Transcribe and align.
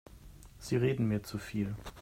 Sie 0.57 0.77
reden 0.77 1.05
mir 1.07 1.21
zu 1.21 1.37
viel. 1.37 1.75